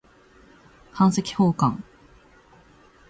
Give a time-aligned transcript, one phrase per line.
[0.97, 1.83] 版籍奉還